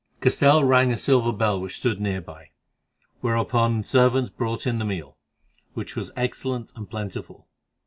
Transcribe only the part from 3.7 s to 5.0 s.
servants brought in the